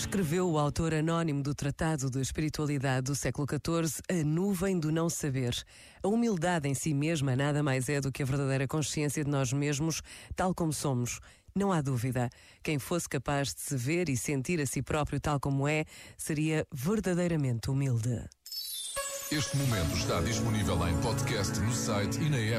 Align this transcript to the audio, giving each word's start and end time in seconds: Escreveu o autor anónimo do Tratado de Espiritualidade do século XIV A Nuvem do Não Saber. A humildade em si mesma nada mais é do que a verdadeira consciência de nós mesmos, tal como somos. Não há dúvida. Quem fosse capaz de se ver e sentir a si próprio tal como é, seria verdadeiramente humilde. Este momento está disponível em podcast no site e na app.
Escreveu 0.00 0.48
o 0.50 0.58
autor 0.58 0.94
anónimo 0.94 1.42
do 1.42 1.54
Tratado 1.54 2.10
de 2.10 2.22
Espiritualidade 2.22 3.02
do 3.02 3.14
século 3.14 3.46
XIV 3.46 4.00
A 4.08 4.24
Nuvem 4.24 4.80
do 4.80 4.90
Não 4.90 5.10
Saber. 5.10 5.54
A 6.02 6.08
humildade 6.08 6.66
em 6.66 6.72
si 6.72 6.94
mesma 6.94 7.36
nada 7.36 7.62
mais 7.62 7.86
é 7.86 8.00
do 8.00 8.10
que 8.10 8.22
a 8.22 8.26
verdadeira 8.26 8.66
consciência 8.66 9.22
de 9.22 9.30
nós 9.30 9.52
mesmos, 9.52 10.00
tal 10.34 10.54
como 10.54 10.72
somos. 10.72 11.20
Não 11.54 11.70
há 11.70 11.82
dúvida. 11.82 12.30
Quem 12.62 12.78
fosse 12.78 13.06
capaz 13.10 13.54
de 13.54 13.60
se 13.60 13.76
ver 13.76 14.08
e 14.08 14.16
sentir 14.16 14.58
a 14.62 14.66
si 14.66 14.80
próprio 14.82 15.20
tal 15.20 15.38
como 15.38 15.68
é, 15.68 15.84
seria 16.16 16.66
verdadeiramente 16.72 17.70
humilde. 17.70 18.24
Este 19.30 19.56
momento 19.58 19.94
está 19.94 20.20
disponível 20.22 20.88
em 20.88 20.96
podcast 21.02 21.60
no 21.60 21.72
site 21.72 22.20
e 22.20 22.30
na 22.30 22.38
app. 22.38 22.58